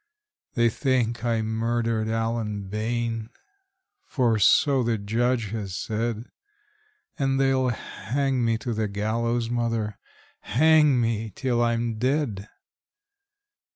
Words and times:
They 0.55 0.67
think 0.71 1.23
I 1.23 1.43
murdered 1.43 2.07
Allen 2.07 2.69
Bayne; 2.69 3.29
for 4.07 4.39
so 4.39 4.81
the 4.81 4.97
Judge 4.97 5.49
has 5.51 5.75
said, 5.75 6.25
And 7.19 7.39
they'll 7.39 7.69
hang 7.69 8.43
me 8.43 8.57
to 8.57 8.73
the 8.73 8.87
gallows, 8.87 9.51
mother 9.51 9.99
hang 10.39 10.99
me 10.99 11.29
till 11.35 11.61
I'm 11.61 11.99
dead! 11.99 12.49